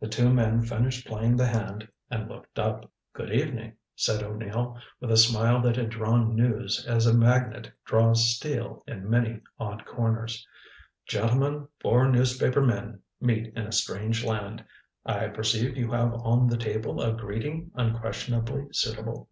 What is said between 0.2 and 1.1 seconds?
men finished